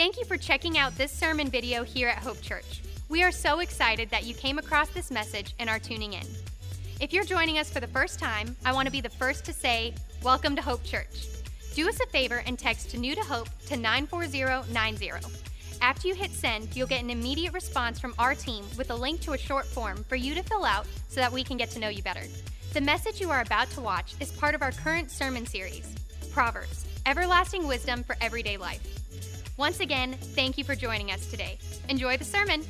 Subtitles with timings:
[0.00, 2.80] Thank you for checking out this sermon video here at Hope Church.
[3.10, 6.26] We are so excited that you came across this message and are tuning in.
[7.02, 9.52] If you're joining us for the first time, I want to be the first to
[9.52, 9.92] say,
[10.22, 11.26] Welcome to Hope Church.
[11.74, 15.10] Do us a favor and text New to Hope to 94090.
[15.82, 19.20] After you hit send, you'll get an immediate response from our team with a link
[19.20, 21.78] to a short form for you to fill out so that we can get to
[21.78, 22.24] know you better.
[22.72, 25.94] The message you are about to watch is part of our current sermon series,
[26.32, 28.80] Proverbs Everlasting Wisdom for Everyday Life.
[29.60, 31.58] Once again, thank you for joining us today.
[31.90, 32.64] Enjoy the sermon.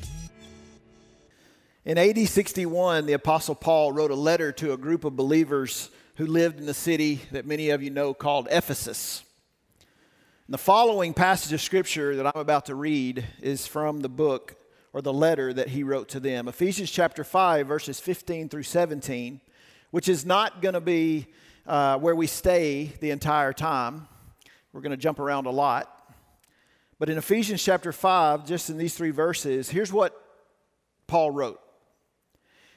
[1.85, 6.25] In AD 61, the Apostle Paul wrote a letter to a group of believers who
[6.25, 9.23] lived in the city that many of you know called Ephesus.
[10.47, 14.57] And the following passage of scripture that I'm about to read is from the book
[14.91, 19.39] or the letter that he wrote to them Ephesians chapter 5, verses 15 through 17,
[19.91, 21.27] which is not going to be
[21.65, 24.09] uh, where we stay the entire time.
[24.73, 25.99] We're going to jump around a lot.
[27.01, 30.23] But in Ephesians chapter 5, just in these three verses, here's what
[31.07, 31.59] Paul wrote.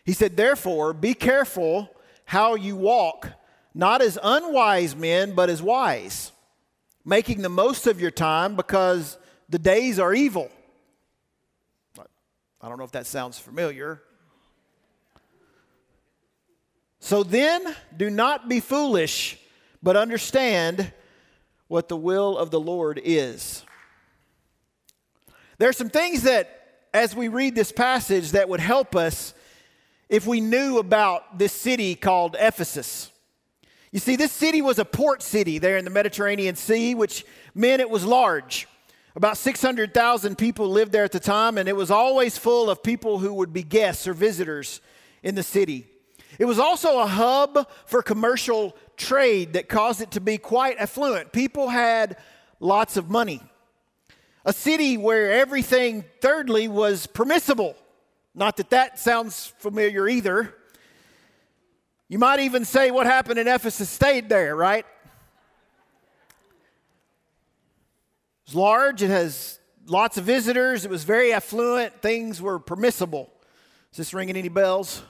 [0.02, 1.90] He said, Therefore, be careful
[2.24, 3.28] how you walk,
[3.74, 6.32] not as unwise men, but as wise,
[7.04, 9.18] making the most of your time because
[9.50, 10.50] the days are evil.
[12.62, 14.00] I don't know if that sounds familiar.
[16.98, 19.38] So then, do not be foolish,
[19.82, 20.94] but understand
[21.68, 23.64] what the will of the Lord is.
[25.64, 26.60] There are some things that,
[26.92, 29.32] as we read this passage, that would help us
[30.10, 33.10] if we knew about this city called Ephesus.
[33.90, 37.80] You see, this city was a port city there in the Mediterranean Sea, which meant
[37.80, 38.68] it was large.
[39.16, 43.20] About 600,000 people lived there at the time, and it was always full of people
[43.20, 44.82] who would be guests or visitors
[45.22, 45.86] in the city.
[46.38, 51.32] It was also a hub for commercial trade that caused it to be quite affluent.
[51.32, 52.18] People had
[52.60, 53.40] lots of money.
[54.44, 57.76] A city where everything, thirdly, was permissible.
[58.34, 60.54] Not that that sounds familiar either.
[62.08, 64.84] You might even say what happened in Ephesus stayed there, right?
[68.46, 73.30] It's large, it has lots of visitors, it was very affluent, things were permissible.
[73.92, 75.02] Is this ringing any bells?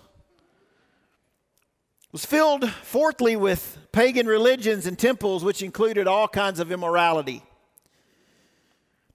[2.05, 7.43] It was filled, fourthly, with pagan religions and temples, which included all kinds of immorality.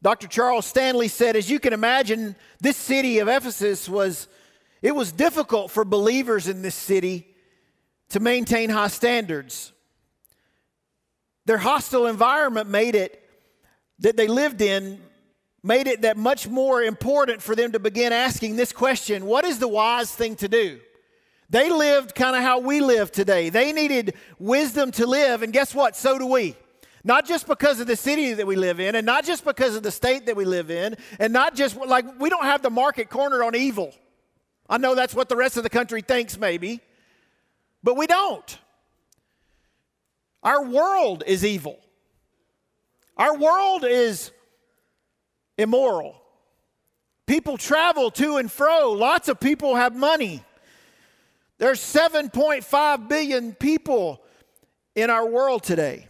[0.02, 0.28] Dr.
[0.28, 4.28] Charles Stanley said, as you can imagine, this city of Ephesus was,
[4.82, 7.28] it was difficult for believers in this city
[8.10, 9.74] to maintain high standards.
[11.46, 13.24] Their hostile environment made it
[14.00, 15.02] that they lived in
[15.62, 19.60] made it that much more important for them to begin asking this question what is
[19.60, 20.80] the wise thing to do
[21.50, 25.76] they lived kind of how we live today they needed wisdom to live and guess
[25.76, 26.56] what so do we
[27.09, 29.81] not just because of the city that we live in, and not just because of
[29.81, 33.09] the state that we live in, and not just like we don't have the market
[33.09, 33.96] cornered on evil.
[34.70, 36.81] I know that's what the rest of the country thinks, maybe,
[37.81, 38.59] but we don't.
[40.44, 41.80] Our world is evil,
[43.18, 44.30] our world is
[45.58, 46.16] immoral.
[47.25, 50.44] People travel to and fro, lots of people have money.
[51.58, 54.22] There's 7.5 billion people
[54.94, 56.09] in our world today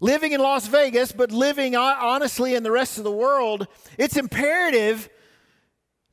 [0.00, 3.66] living in Las Vegas, but living uh, honestly in the rest of the world,
[3.96, 5.08] it's imperative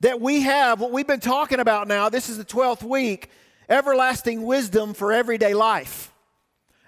[0.01, 2.09] that we have what we've been talking about now.
[2.09, 3.29] This is the 12th week
[3.67, 6.11] everlasting wisdom for everyday life.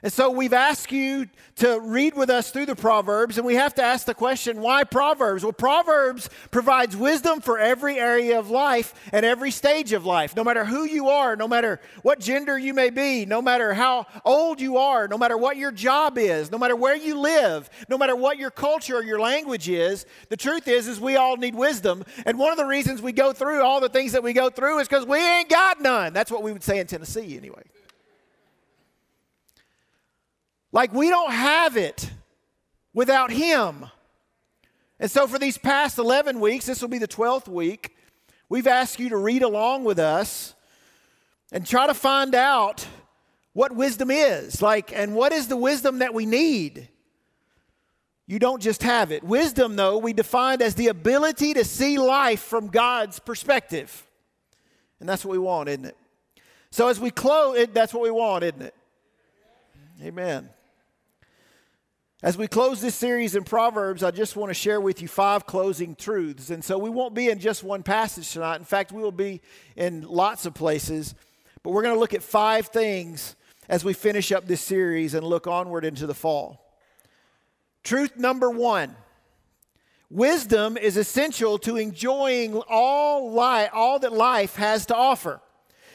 [0.03, 1.25] And so we've asked you
[1.56, 4.84] to read with us through the Proverbs, and we have to ask the question why
[4.84, 5.41] Proverbs?
[5.41, 10.35] Well, Proverbs provides wisdom for every area of life and every stage of life.
[10.35, 14.06] No matter who you are, no matter what gender you may be, no matter how
[14.24, 17.97] old you are, no matter what your job is, no matter where you live, no
[17.97, 21.56] matter what your culture or your language is, the truth is is we all need
[21.56, 22.03] wisdom.
[22.28, 24.78] And one of the reasons we go through all the things that we go through
[24.78, 26.14] is because we ain't got none.
[26.14, 27.64] That's what we would say in Tennessee anyway.
[30.78, 32.08] Like we don't have it
[32.94, 33.88] without Him.
[35.00, 37.97] And so, for these past 11 weeks, this will be the 12th week,
[38.47, 40.53] we've asked you to read along with us
[41.52, 42.85] and try to find out
[43.53, 44.62] what wisdom is.
[44.62, 46.90] Like, and what is the wisdom that we need?
[48.28, 49.23] You don't just have it.
[49.23, 54.06] Wisdom, though, we defined as the ability to see life from God's perspective.
[55.00, 55.97] And that's what we want, isn't it?
[56.70, 58.76] So, as we close, that's what we want, isn't it?
[60.03, 60.52] Amen.
[62.23, 65.46] As we close this series in Proverbs, I just want to share with you five
[65.46, 66.49] closing truths.
[66.49, 68.55] And so we won't be in just one passage tonight.
[68.55, 69.40] In fact, we will be
[69.75, 71.14] in lots of places.
[71.61, 73.35] But we're going to look at five things
[73.69, 76.73] as we finish up this series and look onward into the fall.
[77.84, 78.96] Truth number one
[80.09, 85.40] Wisdom is essential to enjoying all life, all that life has to offer.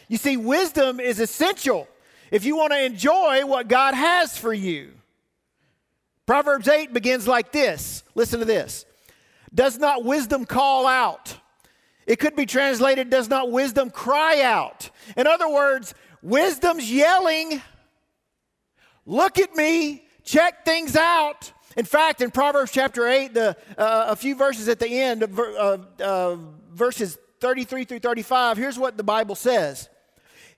[0.07, 1.89] You see, wisdom is essential
[2.31, 4.93] if you want to enjoy what God has for you.
[6.27, 8.05] Proverbs 8 begins like this.
[8.15, 8.85] Listen to this.
[9.55, 11.37] Does not wisdom call out?
[12.07, 14.91] It could be translated, does not wisdom cry out?
[15.17, 17.63] In other words, wisdom's yelling,
[19.07, 21.53] look at me, check things out.
[21.77, 25.39] In fact, in Proverbs chapter 8, the, uh, a few verses at the end of
[25.39, 26.37] uh, uh,
[26.73, 29.89] verses 33 through 35, here's what the Bible says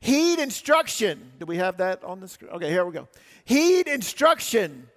[0.01, 1.33] Heed instruction.
[1.39, 2.53] Do we have that on the screen?
[2.53, 3.09] Okay, here we go.
[3.45, 4.89] Heed instruction.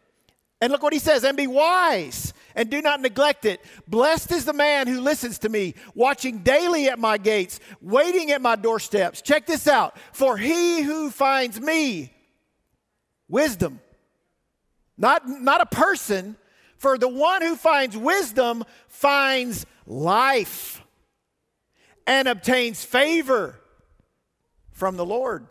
[0.59, 3.61] And look what he says, and be wise and do not neglect it.
[3.87, 8.41] Blessed is the man who listens to me, watching daily at my gates, waiting at
[8.41, 9.21] my doorsteps.
[9.21, 9.95] Check this out.
[10.11, 12.11] For he who finds me,
[13.29, 13.79] wisdom,
[14.97, 16.35] not, not a person.
[16.77, 20.81] For the one who finds wisdom finds life
[22.07, 23.59] and obtains favor
[24.71, 25.47] from the Lord.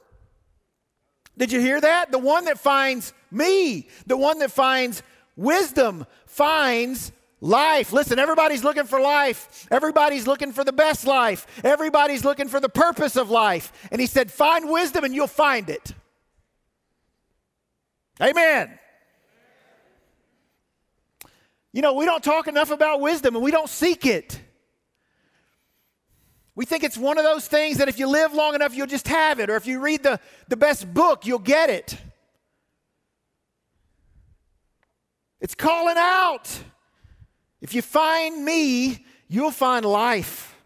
[1.39, 2.11] Did you hear that?
[2.11, 5.03] The one that finds me, the one that finds
[5.37, 7.93] wisdom, finds life.
[7.93, 9.67] Listen, everybody's looking for life.
[9.71, 11.47] Everybody's looking for the best life.
[11.65, 13.73] Everybody's looking for the purpose of life.
[13.91, 15.93] And he said, Find wisdom and you'll find it.
[18.21, 18.79] Amen.
[21.73, 24.41] You know, we don't talk enough about wisdom and we don't seek it.
[26.57, 29.07] We think it's one of those things that if you live long enough, you'll just
[29.09, 30.19] have it, or if you read the,
[30.49, 31.97] the best book, you'll get it.
[35.39, 36.51] It's calling out.
[37.61, 40.57] If you find me, you'll find life.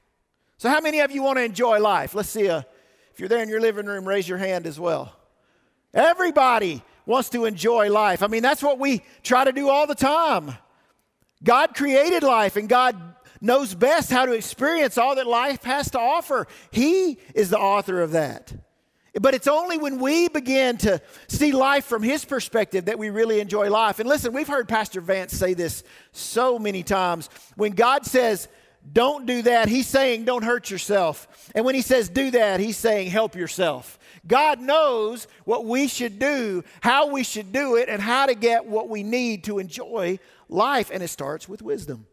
[0.59, 2.15] So, how many of you want to enjoy life?
[2.15, 2.47] Let's see.
[2.47, 2.63] A, uh,
[3.13, 5.13] if you're there in your living room, raise your hand as well.
[5.93, 8.23] Everybody wants to enjoy life.
[8.23, 10.55] I mean, that's what we try to do all the time.
[11.43, 12.97] God created life and God
[13.41, 16.47] knows best how to experience all that life has to offer.
[16.71, 18.53] He is the author of that.
[19.21, 23.41] But it's only when we begin to see life from his perspective that we really
[23.41, 23.99] enjoy life.
[23.99, 25.83] And listen, we've heard Pastor Vance say this
[26.13, 27.29] so many times.
[27.57, 28.47] When God says,
[28.93, 31.51] don't do that, he's saying, don't hurt yourself.
[31.55, 33.99] And when he says, do that, he's saying, help yourself.
[34.27, 38.67] God knows what we should do, how we should do it, and how to get
[38.67, 40.91] what we need to enjoy life.
[40.93, 42.07] And it starts with wisdom.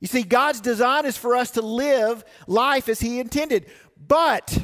[0.00, 3.66] You see, God's design is for us to live life as He intended,
[4.06, 4.56] but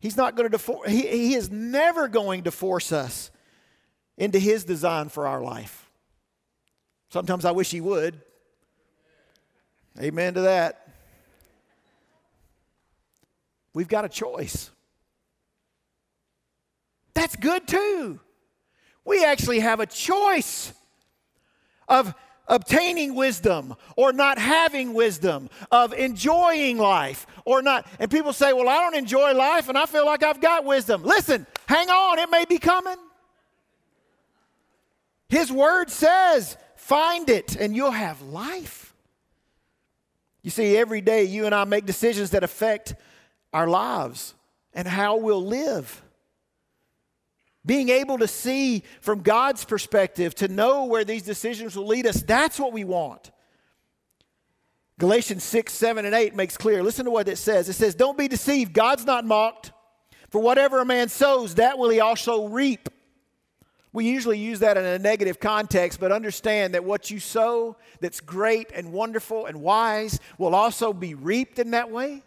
[0.00, 3.30] He's not going to, defor- he, he is never going to force us
[4.18, 5.90] into His design for our life.
[7.08, 8.20] Sometimes I wish He would.
[10.00, 10.88] Amen to that.
[13.74, 14.70] We've got a choice.
[17.14, 18.20] That's good too.
[19.04, 20.72] We actually have a choice
[21.88, 22.14] of
[22.48, 27.86] obtaining wisdom or not having wisdom, of enjoying life or not.
[27.98, 31.02] And people say, Well, I don't enjoy life and I feel like I've got wisdom.
[31.02, 32.96] Listen, hang on, it may be coming.
[35.28, 38.92] His word says, Find it and you'll have life.
[40.42, 42.94] You see, every day you and I make decisions that affect
[43.52, 44.34] our lives
[44.74, 46.02] and how we'll live.
[47.64, 52.22] Being able to see from God's perspective, to know where these decisions will lead us,
[52.22, 53.30] that's what we want.
[54.98, 56.82] Galatians 6, 7, and 8 makes clear.
[56.82, 57.68] Listen to what it says.
[57.68, 58.72] It says, Don't be deceived.
[58.72, 59.72] God's not mocked.
[60.30, 62.88] For whatever a man sows, that will he also reap.
[63.92, 68.20] We usually use that in a negative context, but understand that what you sow that's
[68.20, 72.22] great and wonderful and wise will also be reaped in that way.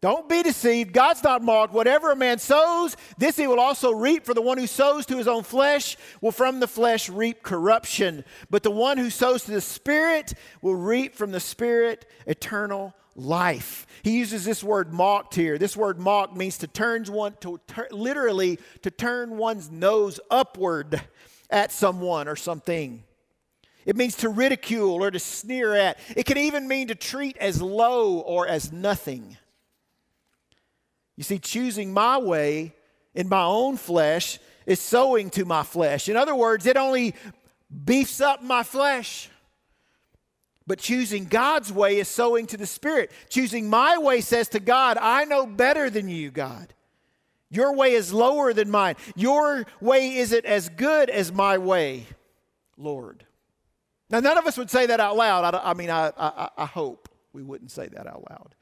[0.00, 0.94] Don't be deceived.
[0.94, 1.74] God's not mocked.
[1.74, 4.24] Whatever a man sows, this he will also reap.
[4.24, 8.24] For the one who sows to his own flesh will from the flesh reap corruption.
[8.48, 13.86] But the one who sows to the Spirit will reap from the Spirit eternal life.
[14.02, 15.58] He uses this word mocked here.
[15.58, 21.02] This word mocked means to turn one to ter- literally to turn one's nose upward
[21.50, 23.02] at someone or something.
[23.84, 25.98] It means to ridicule or to sneer at.
[26.16, 29.36] It can even mean to treat as low or as nothing.
[31.20, 32.72] You see, choosing my way
[33.14, 36.08] in my own flesh is sowing to my flesh.
[36.08, 37.14] In other words, it only
[37.84, 39.28] beefs up my flesh.
[40.66, 43.10] But choosing God's way is sowing to the Spirit.
[43.28, 46.72] Choosing my way says to God, I know better than you, God.
[47.50, 48.94] Your way is lower than mine.
[49.14, 52.06] Your way isn't as good as my way,
[52.78, 53.26] Lord.
[54.08, 55.54] Now, none of us would say that out loud.
[55.54, 58.54] I, I mean, I, I, I hope we wouldn't say that out loud.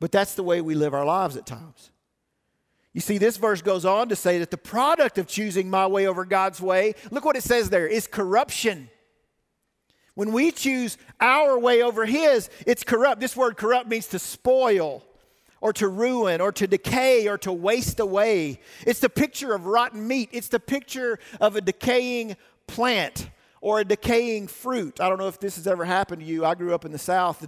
[0.00, 1.90] But that's the way we live our lives at times.
[2.92, 6.06] You see, this verse goes on to say that the product of choosing my way
[6.06, 8.90] over God's way, look what it says there, is corruption.
[10.14, 13.20] When we choose our way over His, it's corrupt.
[13.20, 15.04] This word corrupt means to spoil
[15.60, 18.60] or to ruin or to decay or to waste away.
[18.86, 22.36] It's the picture of rotten meat, it's the picture of a decaying
[22.66, 25.00] plant or a decaying fruit.
[25.00, 26.44] I don't know if this has ever happened to you.
[26.44, 27.46] I grew up in the South.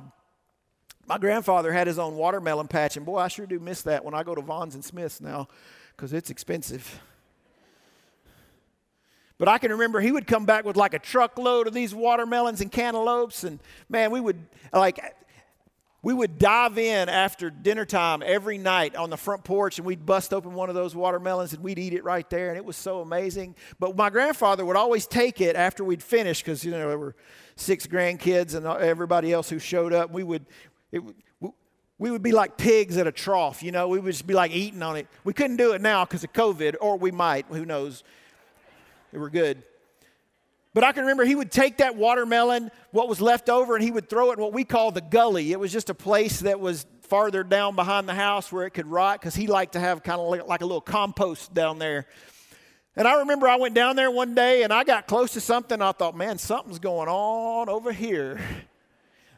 [1.11, 4.15] My grandfather had his own watermelon patch, and boy, I sure do miss that when
[4.15, 5.49] I go to Vons and Smith's now
[5.97, 7.03] because it's expensive.
[9.37, 12.61] But I can remember he would come back with like a truckload of these watermelons
[12.61, 14.39] and cantaloupes, and man, we would
[14.73, 15.01] like
[16.03, 20.07] we would dive in after dinner time every night on the front porch and we'd
[20.07, 22.77] bust open one of those watermelons and we'd eat it right there and it was
[22.77, 26.89] so amazing but my grandfather would always take it after we'd finished because you know
[26.89, 27.15] there were
[27.57, 30.47] six grandkids and everybody else who showed up we would
[30.93, 31.03] it,
[31.99, 33.89] we would be like pigs at a trough, you know.
[33.89, 35.07] We would just be like eating on it.
[35.23, 38.03] We couldn't do it now because of COVID, or we might, who knows.
[39.13, 39.63] Were good.
[40.73, 43.91] But I can remember he would take that watermelon, what was left over, and he
[43.91, 45.51] would throw it in what we call the gully.
[45.51, 48.87] It was just a place that was farther down behind the house where it could
[48.87, 52.07] rot because he liked to have kind of like a little compost down there.
[52.97, 55.83] And I remember I went down there one day and I got close to something.
[55.83, 58.41] I thought, man, something's going on over here.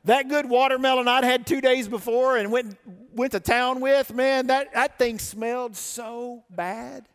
[0.04, 2.76] That good watermelon I'd had two days before and went,
[3.14, 7.06] went to town with, man, that, that thing smelled so bad.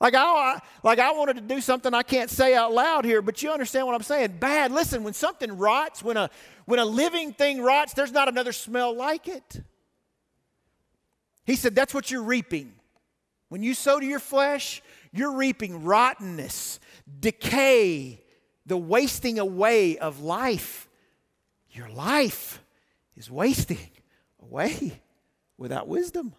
[0.00, 3.42] Like I, like I wanted to do something I can't say out loud here, but
[3.42, 4.36] you understand what I'm saying.
[4.40, 4.72] Bad.
[4.72, 6.30] Listen, when something rots, when a,
[6.64, 9.62] when a living thing rots, there's not another smell like it.
[11.44, 12.72] He said, That's what you're reaping.
[13.50, 14.82] When you sow to your flesh,
[15.12, 16.80] you're reaping rottenness,
[17.18, 18.22] decay,
[18.64, 20.88] the wasting away of life.
[21.72, 22.60] Your life
[23.16, 23.78] is wasting
[24.42, 25.00] away
[25.56, 26.34] without wisdom.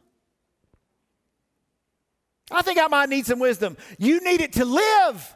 [2.49, 3.77] I think I might need some wisdom.
[3.97, 5.35] You need it to live.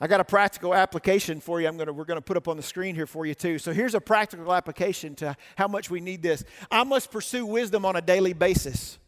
[0.00, 1.66] I got a practical application for you.
[1.66, 3.58] I'm gonna, we're going to put up on the screen here for you, too.
[3.58, 6.44] So here's a practical application to how much we need this.
[6.70, 8.98] I must pursue wisdom on a daily basis.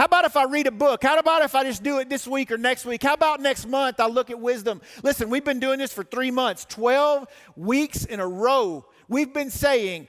[0.00, 1.02] How about if I read a book?
[1.02, 3.02] How about if I just do it this week or next week?
[3.02, 4.80] How about next month I look at wisdom?
[5.02, 8.86] Listen, we've been doing this for three months, 12 weeks in a row.
[9.08, 10.08] We've been saying,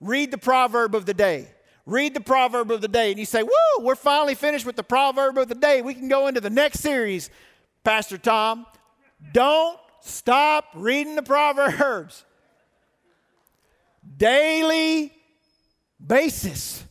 [0.00, 1.46] read the proverb of the day.
[1.86, 3.10] Read the proverb of the day.
[3.10, 5.82] And you say, woo, we're finally finished with the proverb of the day.
[5.82, 7.30] We can go into the next series,
[7.84, 8.66] Pastor Tom.
[9.32, 12.24] Don't stop reading the proverbs.
[14.16, 15.12] Daily
[16.04, 16.87] basis.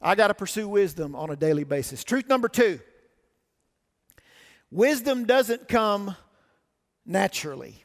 [0.00, 2.04] I got to pursue wisdom on a daily basis.
[2.04, 2.80] Truth number two
[4.70, 6.16] wisdom doesn't come
[7.04, 7.84] naturally.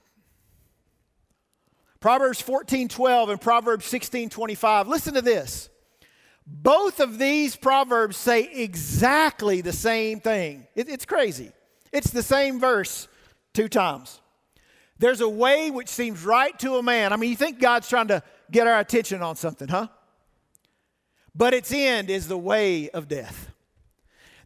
[2.00, 4.88] Proverbs 14 12 and Proverbs 16 25.
[4.88, 5.70] Listen to this.
[6.48, 10.68] Both of these proverbs say exactly the same thing.
[10.76, 11.52] It, it's crazy.
[11.92, 13.08] It's the same verse
[13.54, 14.22] two times.
[15.00, 17.12] There's a way which seems right to a man.
[17.12, 19.88] I mean, you think God's trying to get our attention on something, huh?
[21.36, 23.52] But its end is the way of death.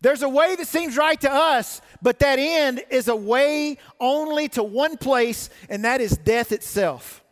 [0.01, 4.47] There's a way that seems right to us, but that end is a way only
[4.49, 7.23] to one place, and that is death itself.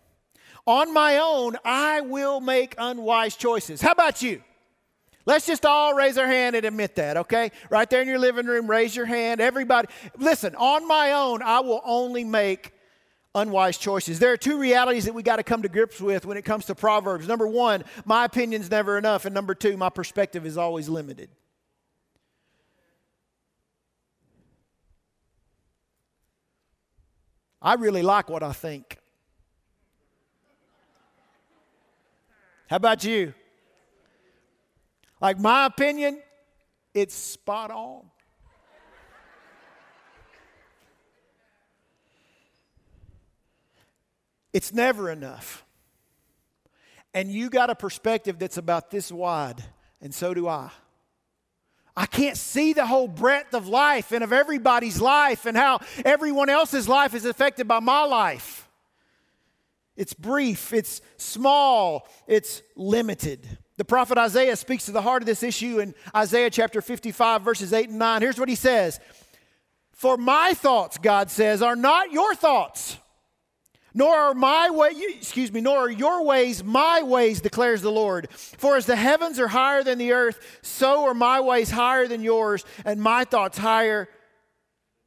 [0.65, 3.81] On my own, I will make unwise choices.
[3.81, 4.43] How about you?
[5.25, 7.51] Let's just all raise our hand and admit that, okay?
[7.69, 9.39] Right there in your living room, raise your hand.
[9.39, 9.87] Everybody,
[10.17, 12.73] listen, on my own, I will only make
[13.37, 14.19] unwise choices.
[14.19, 16.65] There are two realities that we got to come to grips with when it comes
[16.65, 17.27] to Proverbs.
[17.27, 19.25] Number one, my opinion's never enough.
[19.25, 21.29] And number two, my perspective is always limited.
[27.61, 28.97] I really like what I think.
[32.69, 33.33] How about you?
[35.21, 36.21] Like my opinion,
[36.93, 38.05] it's spot on.
[44.57, 45.63] It's never enough.
[47.13, 49.63] And you got a perspective that's about this wide,
[50.01, 50.71] and so do I.
[51.95, 56.49] I can't see the whole breadth of life and of everybody's life and how everyone
[56.49, 58.67] else's life is affected by my life.
[59.95, 63.47] It's brief, it's small, it's limited.
[63.77, 67.73] The prophet Isaiah speaks to the heart of this issue in Isaiah chapter 55, verses
[67.73, 68.21] 8 and 9.
[68.23, 68.99] Here's what he says
[69.91, 72.97] For my thoughts, God says, are not your thoughts
[73.97, 78.29] nor are my way, excuse me, nor are your ways my ways, declares the Lord.
[78.29, 82.21] For as the heavens are higher than the earth, so are my ways higher than
[82.21, 84.07] yours, and my thoughts higher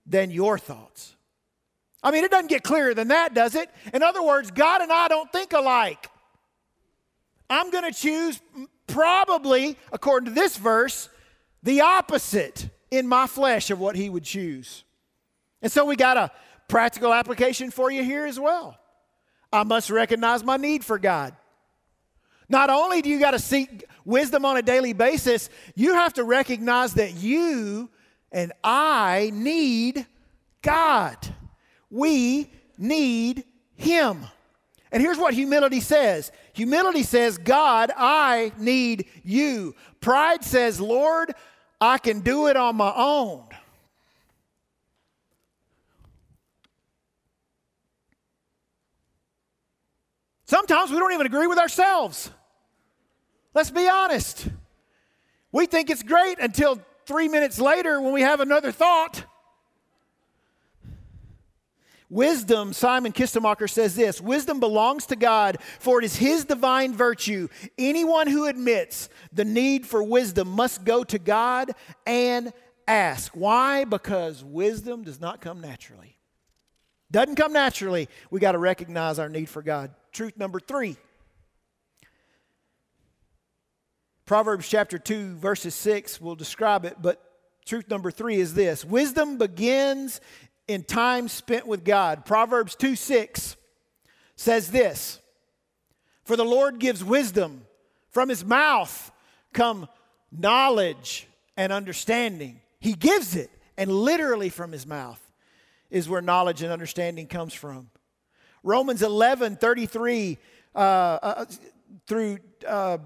[0.07, 1.15] than your thoughts.
[2.03, 3.71] I mean, it doesn't get clearer than that, does it?
[3.95, 6.11] In other words, God and I don't think alike.
[7.49, 8.41] I'm going to choose
[8.89, 11.09] probably, according to this verse,
[11.63, 14.83] the opposite in my flesh of what he would choose.
[15.63, 16.33] And so we got a
[16.67, 18.80] practical application for you here as well.
[19.53, 21.35] I must recognize my need for God.
[22.49, 26.25] Not only do you got to seek wisdom on a daily basis, you have to
[26.25, 27.91] recognize that you
[28.33, 30.07] and I need
[30.63, 31.17] God.
[31.91, 33.45] We need
[33.77, 34.27] Him.
[34.93, 39.75] And here's what humility says humility says, God, I need you.
[40.01, 41.35] Pride says, Lord,
[41.81, 43.45] I can do it on my own.
[50.51, 52.29] Sometimes we don't even agree with ourselves.
[53.55, 54.49] Let's be honest.
[55.53, 59.23] We think it's great until three minutes later when we have another thought.
[62.09, 67.47] Wisdom, Simon Kistemaker says this Wisdom belongs to God, for it is His divine virtue.
[67.79, 71.71] Anyone who admits the need for wisdom must go to God
[72.05, 72.53] and
[72.89, 73.31] ask.
[73.35, 73.85] Why?
[73.85, 76.17] Because wisdom does not come naturally.
[77.13, 78.09] Doesn't come naturally.
[78.33, 79.95] We got to recognize our need for God.
[80.13, 80.97] Truth number three
[84.31, 87.21] Proverbs chapter 2, verses 6 will describe it, but
[87.67, 90.21] truth number three is this Wisdom begins
[90.69, 92.25] in time spent with God.
[92.25, 93.57] Proverbs 2 6
[94.37, 95.19] says this
[96.23, 97.67] For the Lord gives wisdom,
[98.13, 99.11] from his mouth
[99.53, 99.89] come
[100.31, 101.27] knowledge
[101.57, 102.61] and understanding.
[102.79, 105.21] He gives it, and literally from his mouth
[105.91, 107.91] is where knowledge and understanding comes from.
[108.63, 110.39] Romans 11 33
[110.75, 111.45] uh, uh,
[112.07, 112.39] through.
[112.67, 112.99] Uh,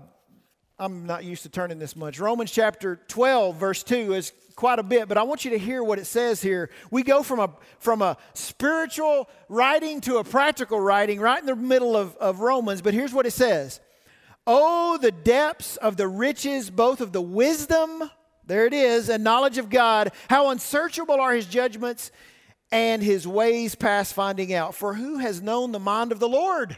[0.76, 2.18] I'm not used to turning this much.
[2.18, 5.84] Romans chapter 12, verse 2 is quite a bit, but I want you to hear
[5.84, 6.68] what it says here.
[6.90, 11.54] We go from a, from a spiritual writing to a practical writing right in the
[11.54, 13.80] middle of, of Romans, but here's what it says
[14.46, 18.10] Oh, the depths of the riches, both of the wisdom,
[18.44, 20.12] there it is, and knowledge of God.
[20.28, 22.10] How unsearchable are his judgments
[22.70, 24.74] and his ways past finding out.
[24.74, 26.76] For who has known the mind of the Lord?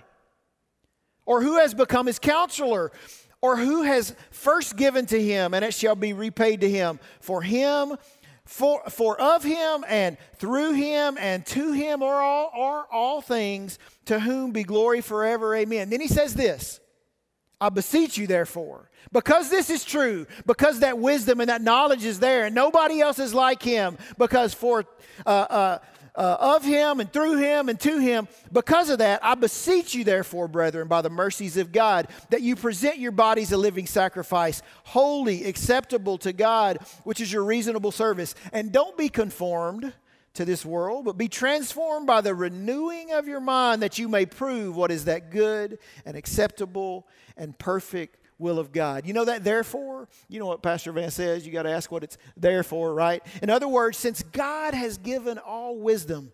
[1.25, 2.93] Or who has become his counselor?
[3.43, 6.99] or who has first given to him, and it shall be repaid to him.
[7.21, 7.97] For him,
[8.45, 13.79] for, for of him, and through him, and to him are all, are all things,
[14.07, 15.55] to whom be glory forever.
[15.55, 15.91] Amen.
[15.91, 16.81] Then he says this
[17.61, 22.21] I beseech you, therefore, because this is true, because that wisdom and that knowledge is
[22.21, 24.85] there, and nobody else is like him, because for
[25.25, 25.79] uh, uh,
[26.17, 28.27] uh, of him and through him and to him.
[28.53, 32.57] Because of that, I beseech you, therefore, brethren, by the mercies of God, that you
[32.57, 38.35] present your bodies a living sacrifice, holy, acceptable to God, which is your reasonable service.
[38.53, 39.93] And don't be conformed
[40.37, 44.27] to this world, but be transformed by the renewing of your mind, that you may
[44.27, 49.07] prove what is that good and acceptable and perfect will of God.
[49.07, 50.09] You know that therefore?
[50.29, 51.47] You know what Pastor Vance says?
[51.47, 53.23] You got to ask what it's there for, right?
[53.43, 56.33] In other words, since God has given all wisdom,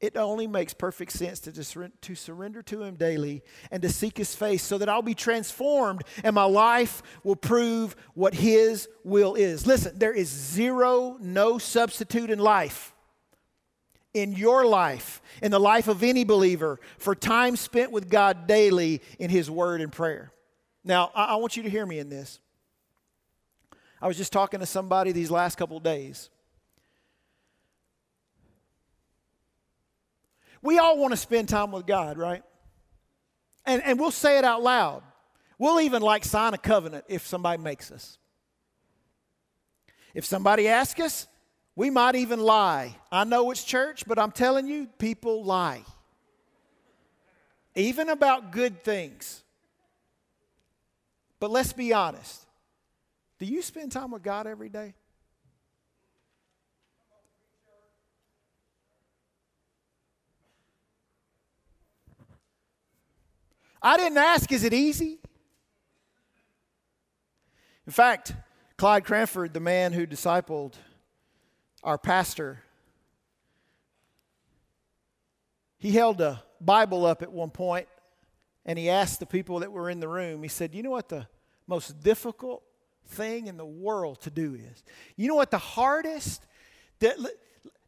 [0.00, 4.34] it only makes perfect sense to, to surrender to Him daily and to seek His
[4.34, 9.66] face so that I'll be transformed and my life will prove what His will is.
[9.66, 12.94] Listen, there is zero, no substitute in life,
[14.14, 19.02] in your life, in the life of any believer, for time spent with God daily
[19.18, 20.32] in His Word and prayer.
[20.84, 22.38] Now, I, I want you to hear me in this.
[24.00, 26.30] I was just talking to somebody these last couple days.
[30.62, 32.42] We all want to spend time with God, right?
[33.64, 35.02] And, and we'll say it out loud.
[35.58, 38.18] We'll even like sign a covenant if somebody makes us.
[40.14, 41.26] If somebody asks us,
[41.76, 42.96] we might even lie.
[43.12, 45.82] I know it's church, but I'm telling you, people lie.
[47.74, 49.44] Even about good things.
[51.38, 52.46] But let's be honest.
[53.38, 54.94] Do you spend time with God every day?
[63.82, 65.18] I didn't ask, is it easy?
[67.86, 68.34] In fact,
[68.76, 70.74] Clyde Cranford, the man who discipled
[71.82, 72.62] our pastor,
[75.78, 77.88] he held a Bible up at one point
[78.66, 81.08] and he asked the people that were in the room, he said, You know what
[81.08, 81.26] the
[81.66, 82.62] most difficult
[83.06, 84.84] thing in the world to do is?
[85.16, 86.44] You know what the hardest,
[86.98, 87.32] the,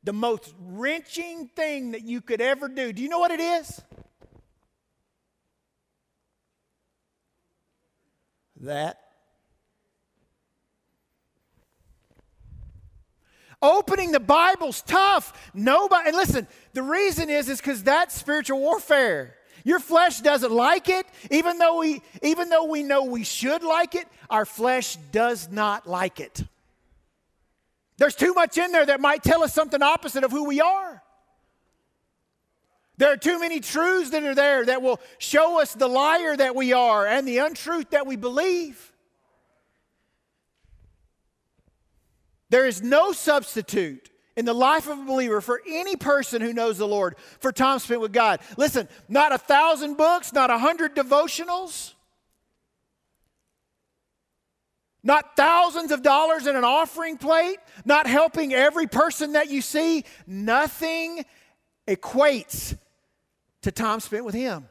[0.03, 2.92] the most wrenching thing that you could ever do?
[2.92, 3.83] Do you know what it is?
[8.61, 8.99] That.
[13.62, 15.51] Opening the Bible's tough.
[15.53, 19.37] Nobody, and listen, the reason is, is because that's spiritual warfare.
[19.64, 23.94] Your flesh doesn't like it, even though we even though we know we should like
[23.94, 26.42] it, our flesh does not like it.
[27.99, 30.99] There's too much in there that might tell us something opposite of who we are.
[33.00, 36.54] There are too many truths that are there that will show us the liar that
[36.54, 38.92] we are and the untruth that we believe.
[42.50, 46.76] There is no substitute in the life of a believer for any person who knows
[46.76, 48.40] the Lord for time spent with God.
[48.58, 51.94] Listen, not a thousand books, not a hundred devotionals,
[55.02, 60.04] not thousands of dollars in an offering plate, not helping every person that you see.
[60.26, 61.24] Nothing
[61.88, 62.76] equates
[63.62, 64.68] to time spent with Him.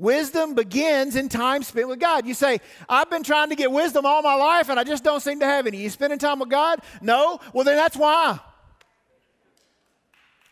[0.00, 2.26] Wisdom begins in time spent with God.
[2.26, 5.20] You say, I've been trying to get wisdom all my life and I just don't
[5.20, 5.76] seem to have any.
[5.76, 6.80] You spending time with God?
[7.02, 7.38] No?
[7.52, 8.40] Well, then that's why.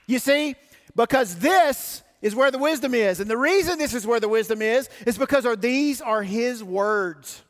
[0.07, 0.55] You see,
[0.95, 3.21] because this is where the wisdom is.
[3.21, 7.43] And the reason this is where the wisdom is is because these are His words.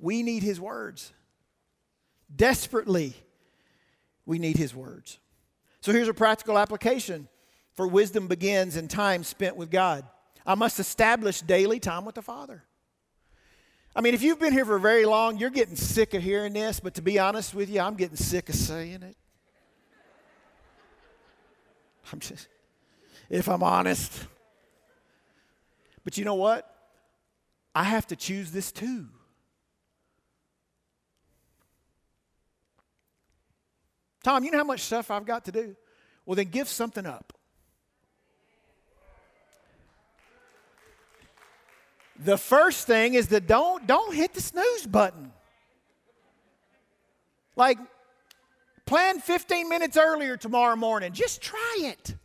[0.00, 1.12] We need His words.
[2.34, 3.14] Desperately,
[4.24, 5.18] we need His words.
[5.86, 7.28] So here's a practical application
[7.76, 10.04] for wisdom begins in time spent with God.
[10.44, 12.64] I must establish daily time with the Father.
[13.94, 16.80] I mean, if you've been here for very long, you're getting sick of hearing this,
[16.80, 19.16] but to be honest with you, I'm getting sick of saying it.
[22.12, 22.48] I'm just,
[23.30, 24.26] if I'm honest.
[26.02, 26.68] But you know what?
[27.76, 29.06] I have to choose this too.
[34.26, 35.76] Tom, you know how much stuff I've got to do?
[36.24, 37.32] Well, then give something up.
[42.18, 45.30] The first thing is that don't don't hit the snooze button.
[47.54, 47.78] Like
[48.84, 51.12] plan 15 minutes earlier tomorrow morning.
[51.12, 52.16] Just try it.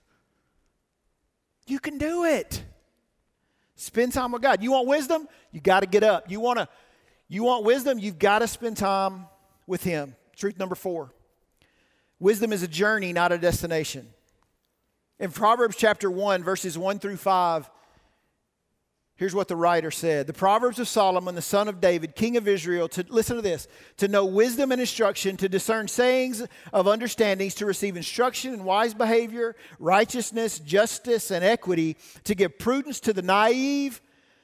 [1.67, 2.63] You can do it.
[3.75, 4.63] Spend time with God.
[4.63, 5.27] You want wisdom?
[5.51, 6.31] You got to get up.
[6.31, 6.67] You want to
[7.27, 7.99] you want wisdom?
[7.99, 9.27] You've got to spend time
[9.67, 10.15] with him.
[10.35, 11.13] Truth number 4.
[12.21, 14.07] Wisdom is a journey, not a destination.
[15.19, 17.69] In Proverbs chapter 1 verses 1 through 5,
[19.15, 22.47] Here's what the writer said The Proverbs of Solomon, the son of David, king of
[22.47, 27.55] Israel, to listen to this to know wisdom and instruction, to discern sayings of understandings,
[27.55, 33.21] to receive instruction in wise behavior, righteousness, justice, and equity, to give prudence to the
[33.23, 33.99] naive,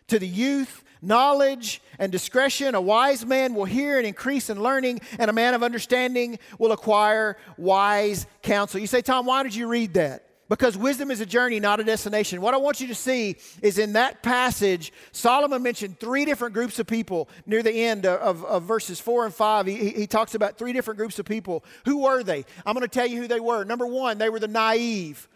[0.08, 2.76] to the youth, knowledge and discretion.
[2.76, 6.72] A wise man will hear and increase in learning, and a man of understanding will
[6.72, 8.80] acquire wise counsel.
[8.80, 10.24] You say, Tom, why did you read that?
[10.50, 12.40] Because wisdom is a journey, not a destination.
[12.40, 16.80] What I want you to see is in that passage, Solomon mentioned three different groups
[16.80, 19.68] of people near the end of, of verses four and five.
[19.68, 21.66] He, he talks about three different groups of people.
[21.84, 22.46] Who were they?
[22.66, 23.66] I'm going to tell you who they were.
[23.66, 25.28] Number one, they were the naive.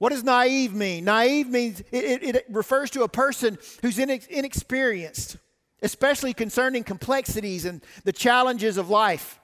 [0.00, 1.04] What does naive mean?
[1.04, 5.36] Naive means it, it, it refers to a person who's inexperienced,
[5.82, 9.38] especially concerning complexities and the challenges of life.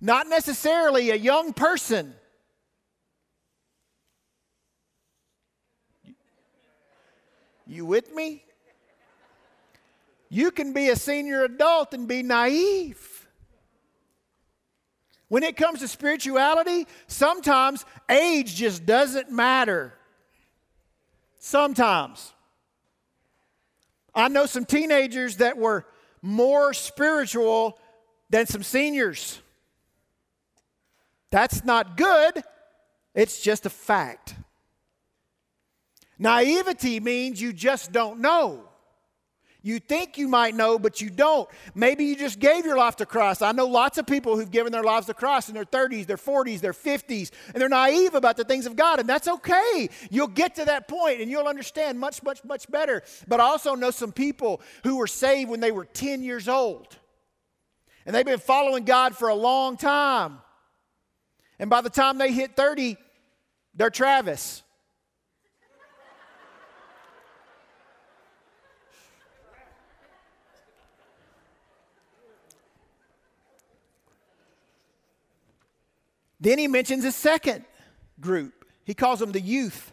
[0.00, 2.14] Not necessarily a young person
[7.68, 8.42] You with me?
[10.30, 13.17] You can be a senior adult and be naive.
[15.28, 19.92] When it comes to spirituality, sometimes age just doesn't matter.
[21.38, 22.32] Sometimes.
[24.14, 25.86] I know some teenagers that were
[26.22, 27.78] more spiritual
[28.30, 29.40] than some seniors.
[31.30, 32.42] That's not good,
[33.14, 34.34] it's just a fact.
[36.18, 38.67] Naivety means you just don't know.
[39.60, 41.48] You think you might know, but you don't.
[41.74, 43.42] Maybe you just gave your life to Christ.
[43.42, 46.16] I know lots of people who've given their lives to Christ in their 30s, their
[46.16, 49.88] 40s, their 50s, and they're naive about the things of God, and that's okay.
[50.10, 53.02] You'll get to that point and you'll understand much, much, much better.
[53.26, 56.96] But I also know some people who were saved when they were 10 years old,
[58.06, 60.38] and they've been following God for a long time.
[61.58, 62.96] And by the time they hit 30,
[63.74, 64.62] they're Travis.
[76.40, 77.64] Then he mentions a second
[78.20, 78.64] group.
[78.84, 79.92] He calls them the youth.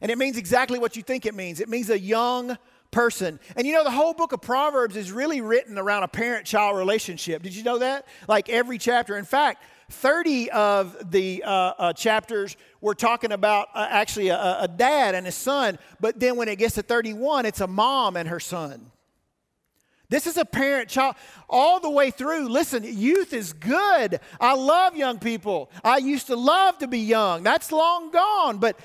[0.00, 2.56] And it means exactly what you think it means it means a young
[2.90, 3.38] person.
[3.56, 6.76] And you know, the whole book of Proverbs is really written around a parent child
[6.76, 7.42] relationship.
[7.42, 8.06] Did you know that?
[8.28, 9.16] Like every chapter.
[9.18, 14.68] In fact, 30 of the uh, uh, chapters were talking about uh, actually a, a
[14.68, 18.28] dad and his son, but then when it gets to 31, it's a mom and
[18.28, 18.90] her son.
[20.10, 21.16] This is a parent child
[21.48, 22.48] all the way through.
[22.48, 24.20] Listen, youth is good.
[24.40, 25.70] I love young people.
[25.84, 27.42] I used to love to be young.
[27.42, 28.78] That's long gone, but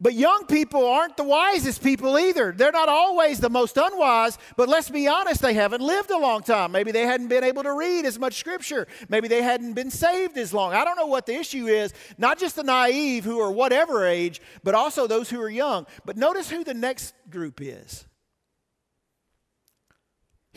[0.00, 2.52] But young people aren't the wisest people either.
[2.52, 6.42] They're not always the most unwise, but let's be honest, they haven't lived a long
[6.42, 6.70] time.
[6.70, 8.86] Maybe they hadn't been able to read as much scripture.
[9.08, 10.72] Maybe they hadn't been saved as long.
[10.72, 11.92] I don't know what the issue is.
[12.16, 15.84] Not just the naive who are whatever age, but also those who are young.
[16.04, 18.06] But notice who the next group is.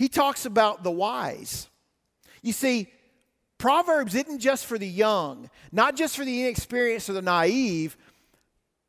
[0.02, 1.70] He talks about the wise.
[2.42, 2.88] You see,
[3.60, 7.96] Proverbs isn't just for the young, not just for the inexperienced or the naive,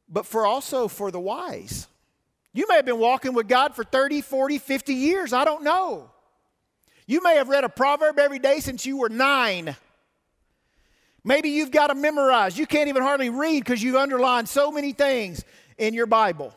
[0.08, 1.86] but for also for the wise.
[2.54, 5.34] You may have been walking with God for 30, 40, 50 years.
[5.34, 6.08] I don't know.
[7.06, 9.76] You may have read a proverb every day since you were nine.
[11.24, 12.56] Maybe you've got to memorize.
[12.56, 15.44] You can't even hardly read because you've underlined so many things
[15.76, 16.54] in your Bible.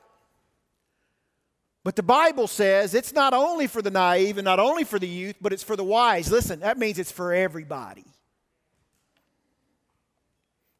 [1.85, 5.07] But the Bible says it's not only for the naive and not only for the
[5.07, 6.31] youth, but it's for the wise.
[6.31, 8.03] Listen, that means it's for everybody.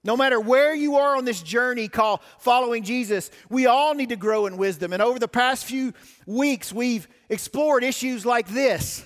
[0.03, 4.15] No matter where you are on this journey called following Jesus, we all need to
[4.15, 4.93] grow in wisdom.
[4.93, 5.93] And over the past few
[6.25, 9.05] weeks, we've explored issues like this.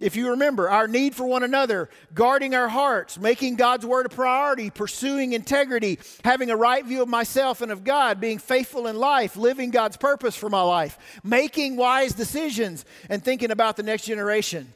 [0.00, 4.08] If you remember, our need for one another, guarding our hearts, making God's word a
[4.08, 8.96] priority, pursuing integrity, having a right view of myself and of God, being faithful in
[8.96, 14.04] life, living God's purpose for my life, making wise decisions, and thinking about the next
[14.04, 14.72] generation.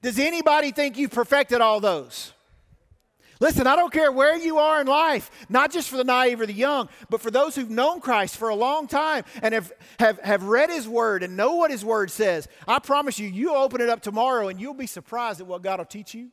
[0.00, 2.32] Does anybody think you've perfected all those?
[3.40, 6.46] Listen, I don't care where you are in life, not just for the naive or
[6.46, 10.18] the young, but for those who've known Christ for a long time and have, have,
[10.20, 12.48] have read His Word and know what His Word says.
[12.68, 15.78] I promise you, you'll open it up tomorrow and you'll be surprised at what God
[15.78, 16.28] will teach you.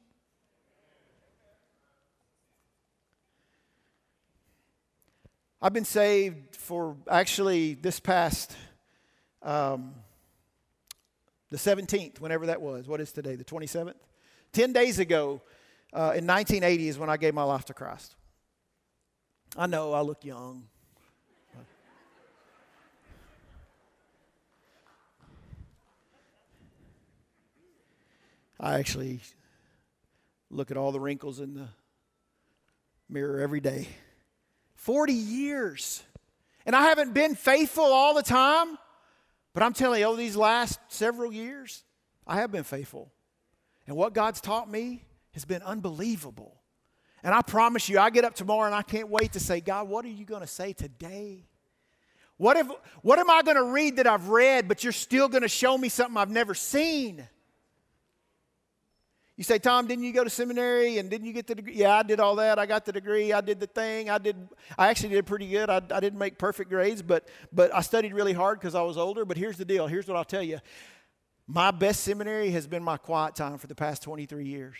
[5.62, 8.54] I've been saved for actually this past
[9.41, 9.93] um,
[11.52, 12.86] the 17th, whenever that was.
[12.86, 13.36] What is today?
[13.36, 13.96] The 27th?
[14.52, 15.41] 10 days ago,
[15.93, 18.15] uh, in 1980 is when I gave my life to Christ.
[19.56, 20.67] I know I look young.
[28.60, 29.19] I actually
[30.50, 31.67] look at all the wrinkles in the
[33.08, 33.88] mirror every day.
[34.76, 36.04] 40 years.
[36.65, 38.78] And I haven't been faithful all the time,
[39.54, 41.84] but I'm telling you, over these last several years,
[42.26, 43.12] I have been faithful.
[43.86, 45.04] And what God's taught me
[45.38, 46.56] has been unbelievable.
[47.21, 49.88] And I promise you, I get up tomorrow and I can't wait to say, God,
[49.88, 51.45] what are you going to say today?
[52.38, 52.65] What, if,
[53.04, 55.78] what am I going to read that I've read, but you're still going to show
[55.78, 57.23] me something I've never seen?
[59.36, 61.76] You say, Tom, didn't you go to seminary and didn't you get the degree?
[61.76, 62.58] Yeah, I did all that.
[62.58, 63.32] I got the degree.
[63.32, 64.10] I did the thing.
[64.10, 64.36] I did.
[64.76, 65.69] I actually did pretty good.
[65.69, 68.97] I, I didn't make perfect grades, but but I studied really hard because I was
[68.97, 69.23] older.
[69.23, 69.86] But here's the deal.
[69.86, 70.60] Here's what I'll tell you.
[71.45, 74.76] My best seminary has been my quiet time for the past 23 years.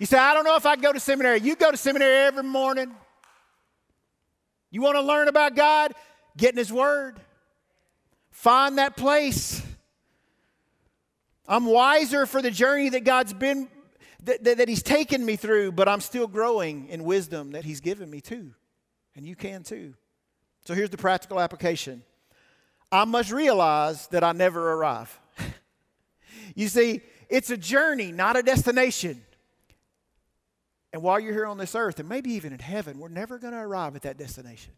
[0.00, 1.40] You say, I don't know if I go to seminary.
[1.40, 2.90] You go to seminary every morning.
[4.70, 5.92] You want to learn about God?
[6.38, 7.20] Get in His Word.
[8.30, 9.62] Find that place.
[11.46, 13.68] I'm wiser for the journey that God's been,
[14.22, 17.80] that, that, that He's taken me through, but I'm still growing in wisdom that He's
[17.80, 18.54] given me too.
[19.14, 19.92] And you can too.
[20.64, 22.02] So here's the practical application
[22.90, 25.20] I must realize that I never arrive.
[26.54, 29.20] you see, it's a journey, not a destination.
[30.92, 33.52] And while you're here on this earth, and maybe even in heaven, we're never going
[33.52, 34.72] to arrive at that destination.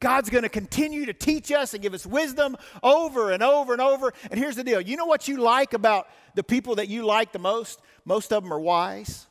[0.00, 3.82] God's going to continue to teach us and give us wisdom over and over and
[3.82, 4.12] over.
[4.30, 7.32] And here's the deal you know what you like about the people that you like
[7.32, 7.80] the most?
[8.04, 9.26] Most of them are wise.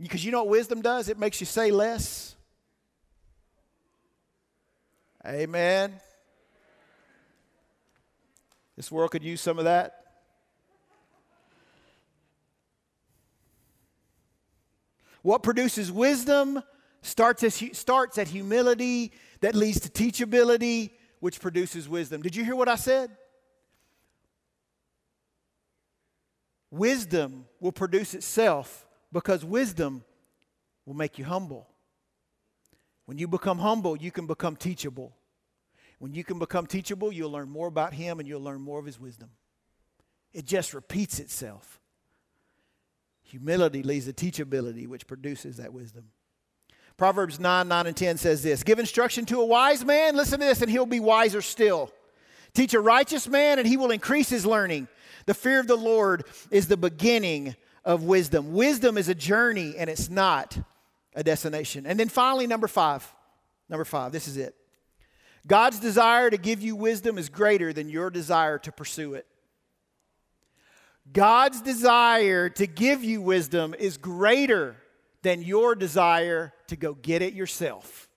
[0.00, 1.08] Because you know what wisdom does?
[1.08, 2.34] It makes you say less.
[5.24, 5.92] Amen.
[8.76, 10.01] This world could use some of that.
[15.22, 16.62] What produces wisdom
[17.00, 22.22] starts, as, starts at humility that leads to teachability, which produces wisdom.
[22.22, 23.10] Did you hear what I said?
[26.70, 30.04] Wisdom will produce itself because wisdom
[30.86, 31.68] will make you humble.
[33.04, 35.14] When you become humble, you can become teachable.
[35.98, 38.86] When you can become teachable, you'll learn more about Him and you'll learn more of
[38.86, 39.30] His wisdom.
[40.32, 41.78] It just repeats itself.
[43.32, 46.04] Humility leads to teachability, which produces that wisdom.
[46.98, 50.44] Proverbs 9, 9, and 10 says this Give instruction to a wise man, listen to
[50.44, 51.90] this, and he'll be wiser still.
[52.52, 54.86] Teach a righteous man, and he will increase his learning.
[55.24, 58.52] The fear of the Lord is the beginning of wisdom.
[58.52, 60.58] Wisdom is a journey, and it's not
[61.14, 61.86] a destination.
[61.86, 63.10] And then finally, number five.
[63.70, 64.54] Number five, this is it.
[65.46, 69.26] God's desire to give you wisdom is greater than your desire to pursue it.
[71.12, 74.76] God's desire to give you wisdom is greater
[75.22, 78.08] than your desire to go get it yourself.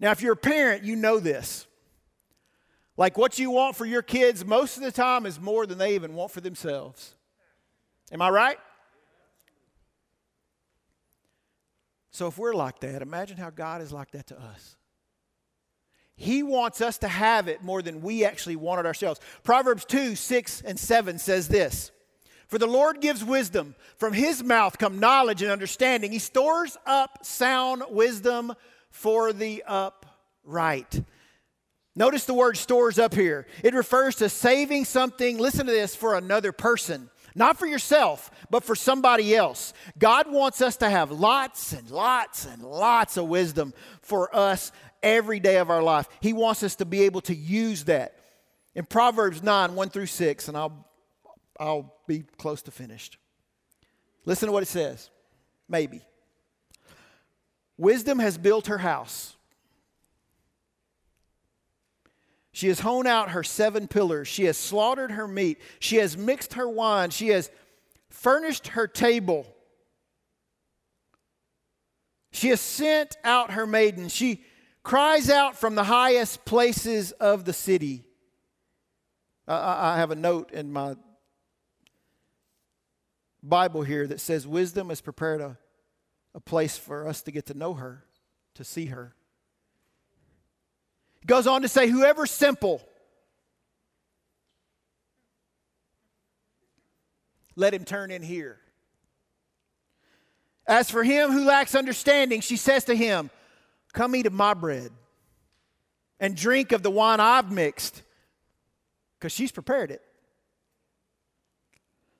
[0.00, 1.66] Now, if you're a parent, you know this.
[2.96, 5.94] Like what you want for your kids most of the time is more than they
[5.94, 7.14] even want for themselves.
[8.12, 8.58] Am I right?
[12.10, 14.76] So if we're like that, imagine how God is like that to us.
[16.16, 19.20] He wants us to have it more than we actually want it ourselves.
[19.42, 21.90] Proverbs 2 6 and 7 says this
[22.46, 26.12] For the Lord gives wisdom, from his mouth come knowledge and understanding.
[26.12, 28.54] He stores up sound wisdom
[28.90, 31.02] for the upright.
[31.96, 33.46] Notice the word stores up here.
[33.62, 37.10] It refers to saving something, listen to this, for another person.
[37.36, 39.72] Not for yourself, but for somebody else.
[39.98, 44.70] God wants us to have lots and lots and lots of wisdom for us
[45.04, 46.08] every day of our life.
[46.20, 48.18] He wants us to be able to use that.
[48.74, 50.88] In Proverbs 9, 1 through 6, and I'll,
[51.60, 53.18] I'll be close to finished.
[54.24, 55.10] Listen to what it says.
[55.68, 56.02] Maybe.
[57.76, 59.36] Wisdom has built her house.
[62.52, 64.28] She has hewn out her seven pillars.
[64.28, 65.60] She has slaughtered her meat.
[65.80, 67.10] She has mixed her wine.
[67.10, 67.50] She has
[68.10, 69.46] furnished her table.
[72.30, 74.14] She has sent out her maidens.
[74.14, 74.44] She
[74.84, 78.04] cries out from the highest places of the city.
[79.48, 80.94] I, I have a note in my
[83.42, 85.58] Bible here that says wisdom has prepared a,
[86.34, 88.04] a place for us to get to know her,
[88.54, 89.14] to see her.
[91.22, 92.82] It Goes on to say, whoever's simple,
[97.56, 98.58] let him turn in here.
[100.66, 103.30] As for him who lacks understanding, she says to him,
[103.94, 104.90] Come eat of my bread
[106.20, 108.02] and drink of the wine I've mixed,
[109.18, 110.02] because she's prepared it.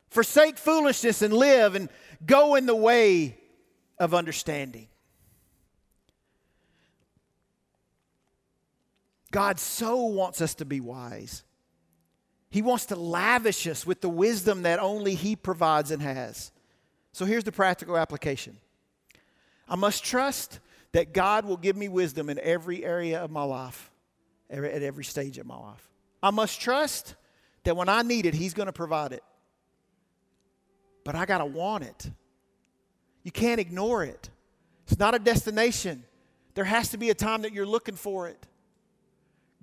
[0.09, 1.89] Forsake foolishness and live and
[2.25, 3.37] go in the way
[3.99, 4.87] of understanding.
[9.33, 11.43] God so wants us to be wise.
[12.51, 16.53] He wants to lavish us with the wisdom that only He provides and has.
[17.11, 18.59] So here's the practical application
[19.69, 20.61] I must trust
[20.95, 23.91] that God will give me wisdom in every area of my life,
[24.49, 25.91] at every stage of my life.
[26.23, 27.17] I must trust
[27.65, 29.25] that when I need it, He's going to provide it.
[31.03, 32.09] But I got to want it.
[33.25, 34.31] You can't ignore it.
[34.87, 36.05] It's not a destination.
[36.55, 38.47] There has to be a time that you're looking for it.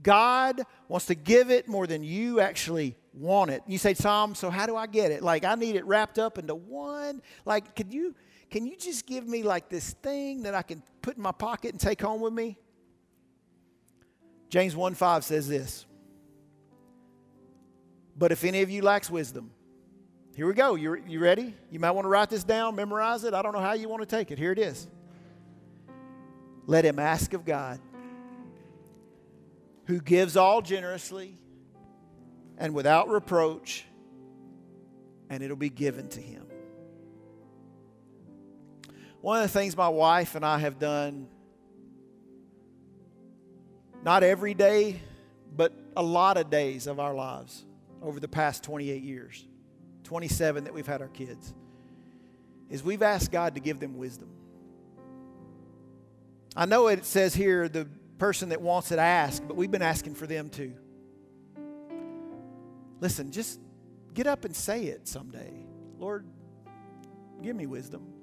[0.04, 3.64] God wants to give it more than you actually want it.
[3.68, 5.24] You say, Tom, so how do I get it?
[5.24, 7.22] Like, I need it wrapped up into one.
[7.46, 8.16] Like, could you,
[8.52, 11.72] can you just give me like this thing that I can put in my pocket
[11.72, 12.58] and take home with me?
[14.50, 15.86] James 1 5 says this.
[18.18, 19.52] But if any of you lacks wisdom,
[20.36, 20.76] here we go.
[20.76, 21.56] You, you ready?
[21.72, 23.34] You might want to write this down, memorize it.
[23.34, 24.38] I don't know how you want to take it.
[24.38, 24.88] Here it is.
[26.68, 27.80] Let him ask of God
[29.86, 31.38] who gives all generously
[32.58, 33.86] and without reproach,
[35.30, 36.51] and it'll be given to him.
[39.22, 41.28] One of the things my wife and I have done,
[44.04, 45.00] not every day,
[45.56, 47.64] but a lot of days of our lives
[48.02, 49.46] over the past 28 years,
[50.06, 51.54] 27 that we've had our kids,
[52.70, 54.30] is we've asked God to give them wisdom.
[56.56, 60.16] I know it says here the person that wants it ask, but we've been asking
[60.16, 60.74] for them too.
[63.00, 63.60] Listen, just
[64.16, 65.54] get up and say it someday.
[66.00, 66.26] Lord,
[67.44, 68.21] give me wisdom.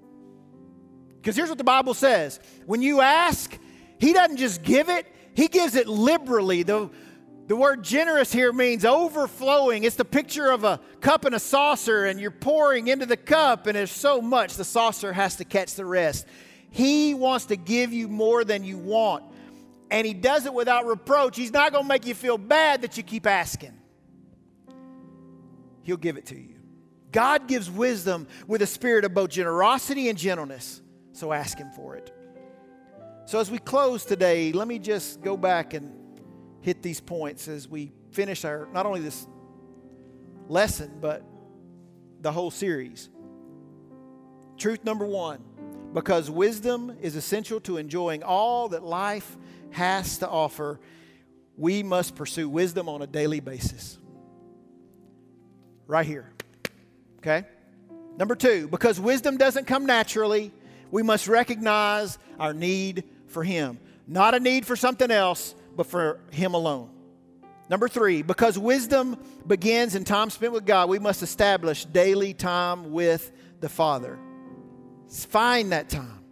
[1.19, 3.57] Because here's what the Bible says when you ask,
[3.99, 6.63] He doesn't just give it, He gives it liberally.
[6.63, 6.91] The,
[7.47, 9.85] the word generous here means overflowing.
[9.85, 13.67] It's the picture of a cup and a saucer, and you're pouring into the cup,
[13.67, 16.27] and there's so much, the saucer has to catch the rest.
[16.71, 19.25] He wants to give you more than you want
[19.91, 22.97] and he does it without reproach, he's not going to make you feel bad that
[22.97, 23.75] you keep asking.
[25.83, 26.57] He'll give it to you.
[27.11, 30.83] God gives wisdom with a spirit of both generosity and gentleness,
[31.19, 32.13] so ask him for it.
[33.27, 35.93] So, as we close today, let me just go back and
[36.61, 39.27] hit these points as we finish our not only this
[40.49, 41.23] lesson, but
[42.21, 43.11] the whole series.
[44.57, 45.45] Truth number one
[45.93, 49.37] because wisdom is essential to enjoying all that life
[49.71, 50.79] has to offer,
[51.57, 53.99] we must pursue wisdom on a daily basis.
[55.87, 56.31] Right here.
[57.19, 57.47] Okay?
[58.19, 60.53] Number two, because wisdom doesn't come naturally,
[60.91, 63.79] we must recognize our need for Him.
[64.07, 66.91] Not a need for something else, but for Him alone.
[67.69, 72.93] Number three, because wisdom begins in time spent with God, we must establish daily time
[72.93, 73.31] with
[73.61, 74.19] the Father.
[75.11, 76.25] Find that time.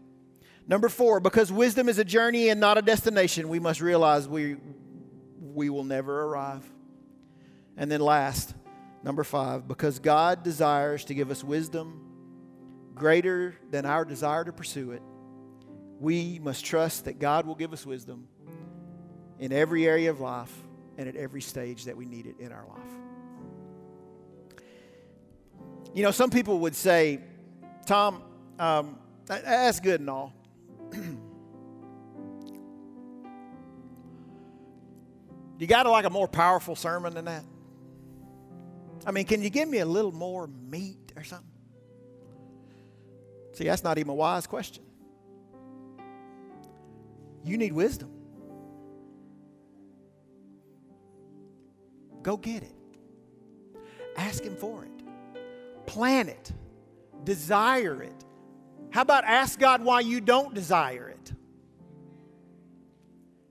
[0.67, 4.57] Number four, because wisdom is a journey and not a destination, we must realize we,
[5.41, 6.69] we will never arrive.
[7.77, 8.55] And then last,
[9.03, 12.06] number five, because God desires to give us wisdom
[12.97, 15.03] greater than our desire to pursue it,
[16.01, 18.27] we must trust that God will give us wisdom
[19.39, 20.53] in every area of life
[20.99, 22.81] and at every stage that we need it in our life.
[25.95, 27.21] You know, some people would say,
[27.87, 28.23] Tom,
[28.59, 30.35] um, that's good and all.
[35.59, 37.45] you got to like a more powerful sermon than that?
[39.07, 41.56] I mean, can you give me a little more meat or something?
[43.57, 44.85] See, that's not even a wise question.
[47.43, 48.11] You need wisdom.
[52.23, 52.75] Go get it.
[54.15, 55.87] Ask Him for it.
[55.87, 56.53] Plan it.
[57.25, 58.25] Desire it.
[58.91, 61.33] How about ask God why you don't desire it?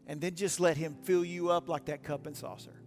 [0.06, 2.80] And then just let Him fill you up like that cup and saucer.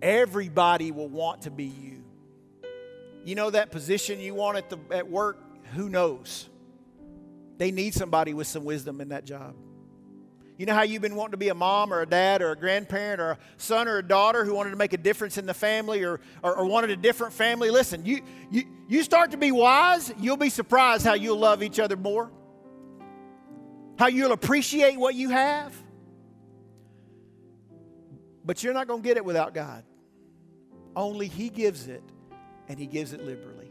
[0.00, 2.04] Everybody will want to be you.
[3.24, 5.38] You know that position you want at, the, at work?
[5.74, 6.48] Who knows?
[7.58, 9.54] They need somebody with some wisdom in that job.
[10.58, 12.56] You know how you've been wanting to be a mom or a dad or a
[12.56, 15.54] grandparent or a son or a daughter who wanted to make a difference in the
[15.54, 17.70] family or, or, or, wanted a different family?
[17.70, 21.78] Listen, you, you, you start to be wise, you'll be surprised how you'll love each
[21.78, 22.32] other more,
[24.00, 25.72] how you'll appreciate what you have.
[28.44, 29.84] But you're not going to get it without God.
[30.96, 32.02] Only He gives it,
[32.68, 33.67] and He gives it liberally.